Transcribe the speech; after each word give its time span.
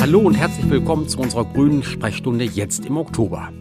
Hallo 0.00 0.20
und 0.20 0.34
herzlich 0.34 0.70
willkommen 0.70 1.06
zu 1.06 1.18
unserer 1.18 1.44
grünen 1.44 1.82
Sprechstunde 1.82 2.44
jetzt 2.44 2.86
im 2.86 2.96
Oktober. 2.96 3.52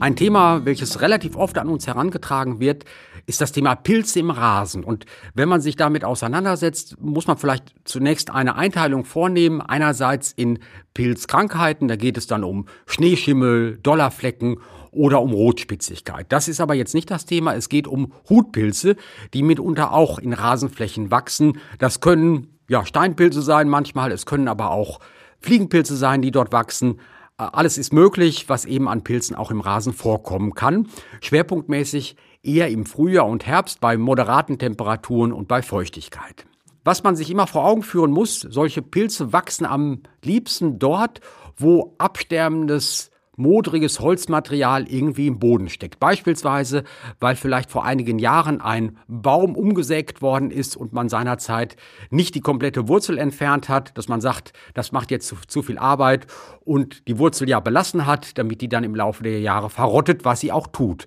Ein 0.00 0.16
Thema, 0.16 0.64
welches 0.64 1.00
relativ 1.00 1.36
oft 1.36 1.56
an 1.56 1.68
uns 1.68 1.86
herangetragen 1.86 2.58
wird, 2.58 2.84
ist 3.26 3.40
das 3.40 3.52
Thema 3.52 3.74
Pilze 3.74 4.20
im 4.20 4.30
Rasen. 4.30 4.84
Und 4.84 5.06
wenn 5.34 5.48
man 5.48 5.60
sich 5.60 5.76
damit 5.76 6.04
auseinandersetzt, 6.04 7.00
muss 7.00 7.26
man 7.26 7.36
vielleicht 7.36 7.74
zunächst 7.84 8.30
eine 8.30 8.56
Einteilung 8.56 9.04
vornehmen. 9.04 9.60
Einerseits 9.60 10.32
in 10.32 10.58
Pilzkrankheiten, 10.94 11.88
da 11.88 11.96
geht 11.96 12.16
es 12.16 12.26
dann 12.26 12.44
um 12.44 12.66
Schneeschimmel, 12.86 13.78
Dollarflecken 13.82 14.58
oder 14.90 15.20
um 15.20 15.32
Rotspitzigkeit. 15.32 16.26
Das 16.30 16.48
ist 16.48 16.60
aber 16.60 16.74
jetzt 16.74 16.94
nicht 16.94 17.10
das 17.10 17.26
Thema. 17.26 17.54
Es 17.54 17.68
geht 17.68 17.86
um 17.86 18.12
Hutpilze, 18.28 18.96
die 19.32 19.42
mitunter 19.42 19.92
auch 19.92 20.18
in 20.18 20.32
Rasenflächen 20.32 21.10
wachsen. 21.10 21.58
Das 21.78 22.00
können 22.00 22.58
ja 22.68 22.86
Steinpilze 22.86 23.42
sein 23.42 23.68
manchmal, 23.68 24.12
es 24.12 24.26
können 24.26 24.48
aber 24.48 24.70
auch 24.70 25.00
Fliegenpilze 25.40 25.96
sein, 25.96 26.22
die 26.22 26.30
dort 26.30 26.52
wachsen. 26.52 27.00
Alles 27.36 27.78
ist 27.78 27.92
möglich, 27.92 28.48
was 28.48 28.64
eben 28.64 28.88
an 28.88 29.02
Pilzen 29.02 29.34
auch 29.34 29.50
im 29.50 29.60
Rasen 29.60 29.92
vorkommen 29.92 30.54
kann. 30.54 30.86
Schwerpunktmäßig 31.20 32.16
eher 32.44 32.68
im 32.68 32.86
Frühjahr 32.86 33.26
und 33.26 33.46
Herbst 33.46 33.80
bei 33.80 33.96
moderaten 33.96 34.58
Temperaturen 34.58 35.32
und 35.32 35.48
bei 35.48 35.62
Feuchtigkeit. 35.62 36.46
Was 36.84 37.02
man 37.02 37.16
sich 37.16 37.30
immer 37.30 37.46
vor 37.46 37.64
Augen 37.64 37.82
führen 37.82 38.10
muss, 38.10 38.40
solche 38.40 38.82
Pilze 38.82 39.32
wachsen 39.32 39.64
am 39.64 40.02
liebsten 40.22 40.78
dort, 40.78 41.20
wo 41.56 41.94
absterbendes 41.98 43.10
modriges 43.36 44.00
Holzmaterial 44.00 44.86
irgendwie 44.88 45.26
im 45.26 45.38
Boden 45.38 45.68
steckt. 45.68 45.98
Beispielsweise, 45.98 46.84
weil 47.18 47.36
vielleicht 47.36 47.70
vor 47.70 47.84
einigen 47.84 48.18
Jahren 48.18 48.60
ein 48.60 48.98
Baum 49.08 49.56
umgesägt 49.56 50.22
worden 50.22 50.50
ist 50.50 50.76
und 50.76 50.92
man 50.92 51.08
seinerzeit 51.08 51.76
nicht 52.10 52.34
die 52.34 52.40
komplette 52.40 52.88
Wurzel 52.88 53.18
entfernt 53.18 53.68
hat, 53.68 53.96
dass 53.96 54.08
man 54.08 54.20
sagt, 54.20 54.52
das 54.74 54.92
macht 54.92 55.10
jetzt 55.10 55.26
zu, 55.26 55.36
zu, 55.46 55.62
viel 55.62 55.78
Arbeit 55.78 56.26
und 56.60 57.08
die 57.08 57.18
Wurzel 57.18 57.48
ja 57.48 57.60
belassen 57.60 58.06
hat, 58.06 58.38
damit 58.38 58.60
die 58.60 58.68
dann 58.68 58.84
im 58.84 58.94
Laufe 58.94 59.22
der 59.22 59.40
Jahre 59.40 59.70
verrottet, 59.70 60.24
was 60.24 60.40
sie 60.40 60.52
auch 60.52 60.68
tut. 60.68 61.06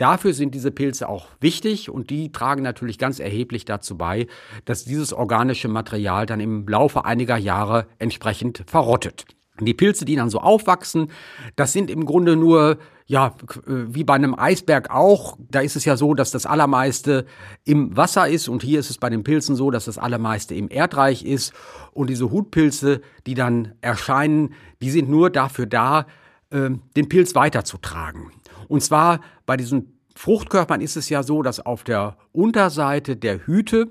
Dafür 0.00 0.32
sind 0.32 0.54
diese 0.54 0.70
Pilze 0.70 1.10
auch 1.10 1.26
wichtig 1.40 1.90
und 1.90 2.08
die 2.08 2.32
tragen 2.32 2.62
natürlich 2.62 2.96
ganz 2.96 3.20
erheblich 3.20 3.66
dazu 3.66 3.98
bei, 3.98 4.28
dass 4.64 4.86
dieses 4.86 5.12
organische 5.12 5.68
Material 5.68 6.24
dann 6.24 6.40
im 6.40 6.66
Laufe 6.66 7.04
einiger 7.04 7.36
Jahre 7.36 7.86
entsprechend 7.98 8.64
verrottet. 8.66 9.26
Die 9.60 9.74
Pilze, 9.74 10.06
die 10.06 10.16
dann 10.16 10.30
so 10.30 10.38
aufwachsen, 10.40 11.10
das 11.54 11.74
sind 11.74 11.90
im 11.90 12.06
Grunde 12.06 12.34
nur, 12.34 12.78
ja, 13.04 13.34
wie 13.66 14.04
bei 14.04 14.14
einem 14.14 14.34
Eisberg 14.34 14.88
auch. 14.90 15.36
Da 15.50 15.60
ist 15.60 15.76
es 15.76 15.84
ja 15.84 15.98
so, 15.98 16.14
dass 16.14 16.30
das 16.30 16.46
Allermeiste 16.46 17.26
im 17.64 17.94
Wasser 17.94 18.26
ist 18.26 18.48
und 18.48 18.62
hier 18.62 18.80
ist 18.80 18.88
es 18.88 18.96
bei 18.96 19.10
den 19.10 19.22
Pilzen 19.22 19.54
so, 19.54 19.70
dass 19.70 19.84
das 19.84 19.98
Allermeiste 19.98 20.54
im 20.54 20.70
Erdreich 20.70 21.26
ist. 21.26 21.52
Und 21.92 22.08
diese 22.08 22.30
Hutpilze, 22.30 23.02
die 23.26 23.34
dann 23.34 23.74
erscheinen, 23.82 24.54
die 24.80 24.90
sind 24.90 25.10
nur 25.10 25.28
dafür 25.28 25.66
da, 25.66 26.06
ähm, 26.50 26.82
den 26.96 27.08
Pilz 27.08 27.34
weiterzutragen. 27.34 28.30
Und 28.68 28.82
zwar 28.82 29.20
bei 29.46 29.56
diesen 29.56 29.98
Fruchtkörpern 30.14 30.80
ist 30.80 30.96
es 30.96 31.08
ja 31.08 31.22
so, 31.22 31.42
dass 31.42 31.64
auf 31.64 31.84
der 31.84 32.16
Unterseite 32.32 33.16
der 33.16 33.46
Hüte 33.46 33.90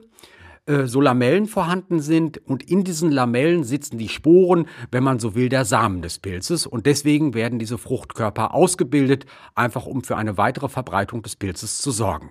äh, 0.66 0.86
so 0.86 1.02
Lamellen 1.02 1.48
vorhanden 1.48 2.00
sind 2.00 2.38
und 2.38 2.64
in 2.70 2.84
diesen 2.84 3.12
Lamellen 3.12 3.64
sitzen 3.64 3.98
die 3.98 4.10
Sporen, 4.10 4.68
wenn 4.92 5.04
man 5.04 5.20
so 5.20 5.34
will, 5.34 5.50
der 5.50 5.66
Samen 5.66 6.02
des 6.02 6.20
Pilzes 6.20 6.68
und 6.68 6.86
deswegen 6.86 7.34
werden 7.34 7.58
diese 7.58 7.78
Fruchtkörper 7.78 8.54
ausgebildet, 8.54 9.26
einfach 9.56 9.86
um 9.86 10.04
für 10.04 10.18
eine 10.18 10.38
weitere 10.38 10.70
Verbreitung 10.70 11.24
des 11.24 11.36
Pilzes 11.36 11.80
zu 11.80 11.90
sorgen. 11.90 12.30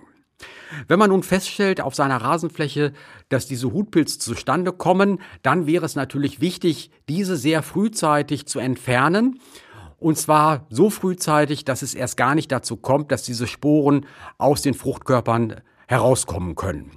Wenn 0.87 0.99
man 0.99 1.09
nun 1.09 1.23
feststellt 1.23 1.81
auf 1.81 1.95
seiner 1.95 2.17
Rasenfläche, 2.17 2.93
dass 3.27 3.47
diese 3.47 3.73
Hutpilze 3.73 4.19
zustande 4.19 4.71
kommen, 4.71 5.19
dann 5.41 5.67
wäre 5.67 5.85
es 5.85 5.95
natürlich 5.95 6.39
wichtig, 6.39 6.91
diese 7.09 7.35
sehr 7.35 7.61
frühzeitig 7.61 8.45
zu 8.45 8.59
entfernen. 8.59 9.39
Und 9.99 10.17
zwar 10.17 10.65
so 10.69 10.89
frühzeitig, 10.89 11.65
dass 11.65 11.81
es 11.81 11.93
erst 11.93 12.17
gar 12.17 12.35
nicht 12.35 12.51
dazu 12.51 12.77
kommt, 12.77 13.11
dass 13.11 13.23
diese 13.23 13.47
Sporen 13.47 14.05
aus 14.37 14.61
den 14.61 14.73
Fruchtkörpern 14.73 15.61
herauskommen 15.87 16.55
können. 16.55 16.91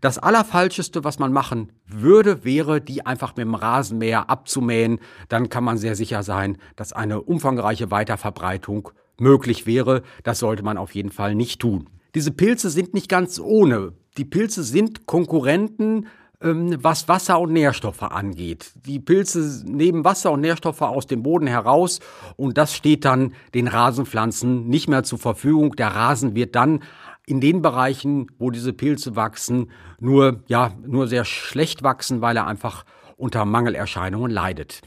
Das 0.00 0.18
Allerfalscheste, 0.18 1.04
was 1.04 1.18
man 1.18 1.32
machen 1.32 1.72
würde, 1.86 2.44
wäre, 2.44 2.80
die 2.80 3.06
einfach 3.06 3.34
mit 3.36 3.46
dem 3.46 3.54
Rasenmäher 3.54 4.28
abzumähen. 4.28 5.00
Dann 5.28 5.48
kann 5.48 5.64
man 5.64 5.78
sehr 5.78 5.96
sicher 5.96 6.22
sein, 6.22 6.58
dass 6.76 6.92
eine 6.92 7.22
umfangreiche 7.22 7.90
Weiterverbreitung 7.90 8.90
möglich 9.18 9.66
wäre. 9.66 10.02
Das 10.22 10.38
sollte 10.38 10.62
man 10.62 10.76
auf 10.76 10.94
jeden 10.94 11.10
Fall 11.10 11.34
nicht 11.34 11.60
tun. 11.60 11.88
Diese 12.14 12.30
Pilze 12.30 12.70
sind 12.70 12.94
nicht 12.94 13.08
ganz 13.08 13.40
ohne. 13.40 13.94
Die 14.18 14.24
Pilze 14.24 14.62
sind 14.62 15.06
Konkurrenten 15.06 16.06
was 16.40 17.08
Wasser 17.08 17.40
und 17.40 17.52
Nährstoffe 17.52 18.02
angeht. 18.02 18.72
Die 18.74 18.98
Pilze 18.98 19.62
nehmen 19.64 20.04
Wasser 20.04 20.32
und 20.32 20.42
Nährstoffe 20.42 20.82
aus 20.82 21.06
dem 21.06 21.22
Boden 21.22 21.46
heraus 21.46 22.00
und 22.36 22.58
das 22.58 22.74
steht 22.74 23.04
dann 23.04 23.34
den 23.54 23.68
Rasenpflanzen 23.68 24.68
nicht 24.68 24.88
mehr 24.88 25.02
zur 25.02 25.18
Verfügung. 25.18 25.76
Der 25.76 25.88
Rasen 25.88 26.34
wird 26.34 26.54
dann 26.54 26.82
in 27.26 27.40
den 27.40 27.62
Bereichen, 27.62 28.28
wo 28.38 28.50
diese 28.50 28.72
Pilze 28.72 29.16
wachsen, 29.16 29.70
nur, 29.98 30.44
ja, 30.46 30.72
nur 30.86 31.08
sehr 31.08 31.24
schlecht 31.24 31.82
wachsen, 31.82 32.20
weil 32.20 32.36
er 32.36 32.46
einfach 32.46 32.84
unter 33.16 33.44
Mangelerscheinungen 33.44 34.30
leidet. 34.30 34.82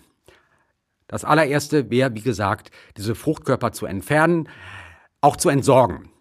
Das 1.07 1.25
allererste 1.25 1.89
wäre, 1.89 2.13
wie 2.13 2.21
gesagt, 2.21 2.69
diese 2.95 3.15
Fruchtkörper 3.15 3.71
zu 3.71 3.87
entfernen, 3.87 4.47
auch 5.21 5.35
zu 5.35 5.49
entsorgen. 5.49 6.11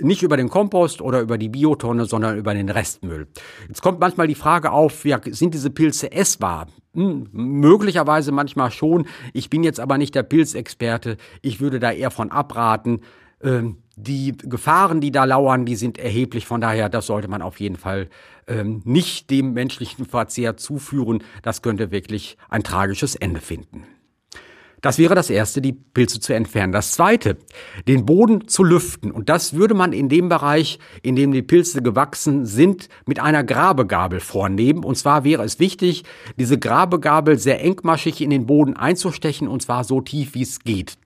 Nicht 0.00 0.22
über 0.22 0.36
den 0.36 0.48
Kompost 0.48 1.00
oder 1.00 1.20
über 1.20 1.38
die 1.38 1.48
Biotonne, 1.48 2.04
sondern 2.04 2.38
über 2.38 2.54
den 2.54 2.68
Restmüll. 2.68 3.26
Jetzt 3.66 3.82
kommt 3.82 3.98
manchmal 3.98 4.28
die 4.28 4.36
Frage 4.36 4.70
auf, 4.70 5.04
ja, 5.04 5.20
sind 5.24 5.54
diese 5.54 5.70
Pilze 5.70 6.12
essbar? 6.12 6.68
Hm, 6.94 7.28
möglicherweise 7.32 8.30
manchmal 8.30 8.70
schon. 8.70 9.06
Ich 9.32 9.50
bin 9.50 9.64
jetzt 9.64 9.80
aber 9.80 9.98
nicht 9.98 10.14
der 10.14 10.22
Pilzexperte. 10.22 11.16
Ich 11.42 11.60
würde 11.60 11.80
da 11.80 11.90
eher 11.90 12.12
von 12.12 12.30
abraten. 12.30 13.00
Ähm, 13.42 13.78
die 13.96 14.36
Gefahren, 14.36 15.00
die 15.00 15.10
da 15.10 15.24
lauern, 15.24 15.66
die 15.66 15.74
sind 15.74 15.98
erheblich. 15.98 16.46
Von 16.46 16.60
daher, 16.60 16.88
das 16.88 17.06
sollte 17.06 17.26
man 17.26 17.42
auf 17.42 17.58
jeden 17.58 17.76
Fall 17.76 18.08
ähm, 18.46 18.80
nicht 18.84 19.30
dem 19.30 19.52
menschlichen 19.52 20.06
Verzehr 20.06 20.56
zuführen. 20.56 21.24
Das 21.42 21.62
könnte 21.62 21.90
wirklich 21.90 22.36
ein 22.48 22.62
tragisches 22.62 23.16
Ende 23.16 23.40
finden. 23.40 23.84
Das 24.80 24.98
wäre 24.98 25.14
das 25.14 25.30
erste, 25.30 25.60
die 25.60 25.72
Pilze 25.72 26.20
zu 26.20 26.34
entfernen. 26.34 26.72
Das 26.72 26.92
zweite, 26.92 27.36
den 27.86 28.06
Boden 28.06 28.46
zu 28.48 28.62
lüften. 28.62 29.10
Und 29.10 29.28
das 29.28 29.54
würde 29.54 29.74
man 29.74 29.92
in 29.92 30.08
dem 30.08 30.28
Bereich, 30.28 30.78
in 31.02 31.16
dem 31.16 31.32
die 31.32 31.42
Pilze 31.42 31.82
gewachsen 31.82 32.46
sind, 32.46 32.88
mit 33.06 33.20
einer 33.20 33.42
Grabegabel 33.42 34.20
vornehmen. 34.20 34.84
Und 34.84 34.96
zwar 34.96 35.24
wäre 35.24 35.42
es 35.44 35.58
wichtig, 35.58 36.04
diese 36.38 36.58
Grabegabel 36.58 37.38
sehr 37.38 37.62
engmaschig 37.62 38.20
in 38.20 38.30
den 38.30 38.46
Boden 38.46 38.76
einzustechen, 38.76 39.48
und 39.48 39.62
zwar 39.62 39.84
so 39.84 40.00
tief, 40.00 40.34
wie 40.34 40.42
es 40.42 40.60
geht. 40.60 40.96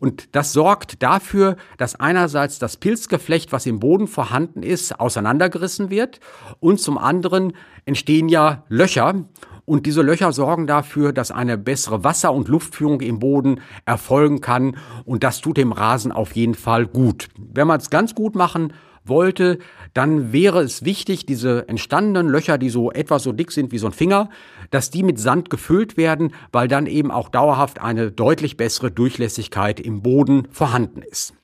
Und 0.00 0.36
das 0.36 0.52
sorgt 0.52 1.02
dafür, 1.02 1.56
dass 1.76 1.98
einerseits 1.98 2.58
das 2.58 2.76
Pilzgeflecht, 2.76 3.52
was 3.52 3.66
im 3.66 3.80
Boden 3.80 4.06
vorhanden 4.06 4.62
ist, 4.62 4.98
auseinandergerissen 5.00 5.90
wird 5.90 6.20
und 6.60 6.80
zum 6.80 6.98
anderen 6.98 7.52
entstehen 7.84 8.28
ja 8.28 8.64
Löcher. 8.68 9.24
Und 9.68 9.84
diese 9.84 10.00
Löcher 10.00 10.32
sorgen 10.32 10.66
dafür, 10.66 11.12
dass 11.12 11.30
eine 11.30 11.58
bessere 11.58 12.02
Wasser- 12.02 12.32
und 12.32 12.48
Luftführung 12.48 13.02
im 13.02 13.18
Boden 13.18 13.60
erfolgen 13.84 14.40
kann. 14.40 14.78
Und 15.04 15.24
das 15.24 15.42
tut 15.42 15.58
dem 15.58 15.72
Rasen 15.72 16.10
auf 16.10 16.34
jeden 16.34 16.54
Fall 16.54 16.86
gut. 16.86 17.28
Wenn 17.36 17.66
man 17.66 17.78
es 17.78 17.90
ganz 17.90 18.14
gut 18.14 18.34
machen 18.34 18.72
wollte, 19.04 19.58
dann 19.92 20.32
wäre 20.32 20.62
es 20.62 20.86
wichtig, 20.86 21.26
diese 21.26 21.68
entstandenen 21.68 22.30
Löcher, 22.30 22.56
die 22.56 22.70
so 22.70 22.90
etwa 22.90 23.18
so 23.18 23.32
dick 23.32 23.52
sind 23.52 23.70
wie 23.70 23.76
so 23.76 23.88
ein 23.88 23.92
Finger, 23.92 24.30
dass 24.70 24.88
die 24.88 25.02
mit 25.02 25.18
Sand 25.18 25.50
gefüllt 25.50 25.98
werden, 25.98 26.32
weil 26.50 26.66
dann 26.66 26.86
eben 26.86 27.10
auch 27.10 27.28
dauerhaft 27.28 27.78
eine 27.78 28.10
deutlich 28.10 28.56
bessere 28.56 28.90
Durchlässigkeit 28.90 29.80
im 29.80 30.00
Boden 30.00 30.48
vorhanden 30.50 31.02
ist. 31.02 31.34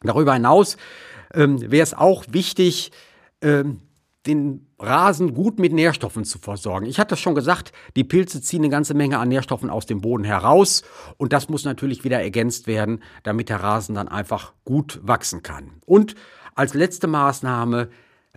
Darüber 0.00 0.32
hinaus 0.32 0.78
ähm, 1.34 1.60
wäre 1.60 1.82
es 1.82 1.92
auch 1.92 2.24
wichtig, 2.30 2.90
ähm, 3.42 3.82
den 4.26 4.66
Rasen 4.78 5.34
gut 5.34 5.58
mit 5.58 5.72
Nährstoffen 5.72 6.24
zu 6.24 6.38
versorgen. 6.38 6.86
Ich 6.86 6.98
hatte 6.98 7.10
das 7.10 7.20
schon 7.20 7.34
gesagt, 7.34 7.72
die 7.96 8.04
Pilze 8.04 8.42
ziehen 8.42 8.60
eine 8.60 8.70
ganze 8.70 8.94
Menge 8.94 9.18
an 9.18 9.28
Nährstoffen 9.28 9.70
aus 9.70 9.86
dem 9.86 10.00
Boden 10.00 10.24
heraus 10.24 10.82
und 11.16 11.32
das 11.32 11.48
muss 11.48 11.64
natürlich 11.64 12.04
wieder 12.04 12.20
ergänzt 12.20 12.66
werden, 12.66 13.02
damit 13.22 13.48
der 13.48 13.62
Rasen 13.62 13.94
dann 13.94 14.08
einfach 14.08 14.52
gut 14.64 15.00
wachsen 15.02 15.42
kann. 15.42 15.80
Und 15.86 16.14
als 16.54 16.74
letzte 16.74 17.06
Maßnahme 17.06 17.88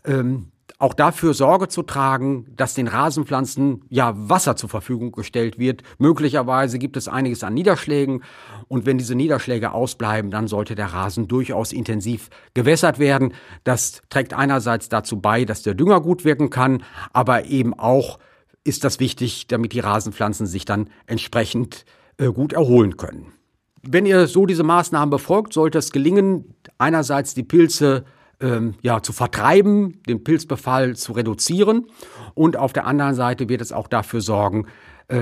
ähm, 0.05 0.51
auch 0.77 0.93
dafür 0.93 1.33
Sorge 1.33 1.67
zu 1.67 1.83
tragen, 1.83 2.45
dass 2.55 2.73
den 2.73 2.87
Rasenpflanzen 2.87 3.83
ja 3.89 4.13
Wasser 4.15 4.55
zur 4.55 4.69
Verfügung 4.69 5.11
gestellt 5.11 5.57
wird. 5.57 5.83
Möglicherweise 5.97 6.79
gibt 6.79 6.97
es 6.97 7.07
einiges 7.07 7.43
an 7.43 7.53
Niederschlägen 7.53 8.23
und 8.67 8.85
wenn 8.85 8.97
diese 8.97 9.15
Niederschläge 9.15 9.71
ausbleiben, 9.71 10.31
dann 10.31 10.47
sollte 10.47 10.75
der 10.75 10.87
Rasen 10.87 11.27
durchaus 11.27 11.73
intensiv 11.73 12.29
gewässert 12.53 12.99
werden. 12.99 13.33
Das 13.63 14.01
trägt 14.09 14.33
einerseits 14.33 14.89
dazu 14.89 15.19
bei, 15.19 15.45
dass 15.45 15.63
der 15.63 15.73
Dünger 15.73 16.01
gut 16.01 16.25
wirken 16.25 16.49
kann, 16.49 16.83
aber 17.13 17.45
eben 17.45 17.73
auch 17.73 18.19
ist 18.63 18.83
das 18.83 18.99
wichtig, 18.99 19.47
damit 19.47 19.73
die 19.73 19.79
Rasenpflanzen 19.79 20.45
sich 20.45 20.65
dann 20.65 20.89
entsprechend 21.07 21.85
äh, 22.17 22.27
gut 22.27 22.53
erholen 22.53 22.97
können. 22.97 23.33
Wenn 23.81 24.05
ihr 24.05 24.27
so 24.27 24.45
diese 24.45 24.63
Maßnahmen 24.63 25.09
befolgt, 25.09 25.53
sollte 25.53 25.77
es 25.77 25.91
gelingen, 25.91 26.53
einerseits 26.77 27.33
die 27.33 27.43
Pilze 27.43 28.03
ähm, 28.41 28.75
ja, 28.81 29.01
zu 29.01 29.13
vertreiben, 29.13 30.01
den 30.07 30.23
Pilzbefall 30.23 30.95
zu 30.95 31.13
reduzieren. 31.13 31.87
Und 32.33 32.57
auf 32.57 32.73
der 32.73 32.85
anderen 32.85 33.15
Seite 33.15 33.49
wird 33.49 33.61
es 33.61 33.71
auch 33.71 33.87
dafür 33.87 34.21
sorgen, 34.21 34.67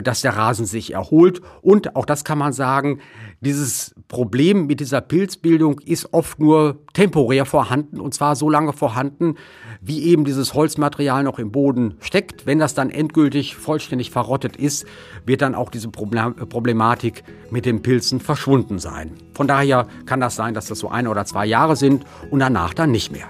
dass 0.04 0.22
der 0.22 0.36
Rasen 0.36 0.66
sich 0.66 0.94
erholt. 0.94 1.42
Und 1.62 1.96
auch 1.96 2.06
das 2.06 2.24
kann 2.24 2.38
man 2.38 2.54
sagen, 2.54 3.00
dieses 3.40 3.96
Problem 4.08 4.68
mit 4.68 4.80
dieser 4.80 5.02
Pilzbildung 5.02 5.80
ist 5.80 6.14
oft 6.14 6.40
nur 6.40 6.80
temporär 6.94 7.46
vorhanden 7.46 8.00
und 8.00 8.14
zwar 8.14 8.36
so 8.36 8.50
lange 8.50 8.74
vorhanden, 8.74 9.36
wie 9.82 10.04
eben 10.04 10.26
dieses 10.26 10.54
Holzmaterial 10.54 11.24
noch 11.24 11.40
im 11.40 11.52
Boden 11.52 11.96
steckt. 12.00 12.46
Wenn 12.46 12.60
das 12.60 12.74
dann 12.74 12.90
endgültig 12.90 13.56
vollständig 13.56 14.12
verrottet 14.12 14.58
ist, 14.58 14.86
wird 15.26 15.42
dann 15.42 15.56
auch 15.56 15.70
diese 15.70 15.90
Problematik 15.90 17.24
mit 17.50 17.66
den 17.66 17.82
Pilzen 17.82 18.20
verschwunden 18.20 18.80
sein. 18.80 19.14
Von 19.34 19.48
daher 19.48 19.88
kann 20.06 20.20
das 20.20 20.36
sein, 20.36 20.54
dass 20.54 20.68
das 20.68 20.80
so 20.80 20.90
ein 20.90 21.08
oder 21.08 21.26
zwei 21.26 21.46
Jahre 21.46 21.76
sind 21.76 22.04
und 22.30 22.40
danach 22.40 22.74
dann 22.74 22.92
nicht 22.92 23.12
mehr. 23.12 23.28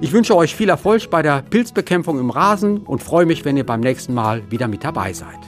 Ich 0.00 0.12
wünsche 0.12 0.34
euch 0.34 0.56
viel 0.56 0.68
Erfolg 0.68 1.10
bei 1.10 1.22
der 1.22 1.42
Pilzbekämpfung 1.42 2.18
im 2.18 2.30
Rasen 2.30 2.78
und 2.78 3.02
freue 3.02 3.26
mich, 3.26 3.44
wenn 3.44 3.56
ihr 3.56 3.66
beim 3.66 3.80
nächsten 3.80 4.14
Mal 4.14 4.42
wieder 4.50 4.66
mit 4.66 4.82
dabei 4.82 5.12
seid. 5.12 5.38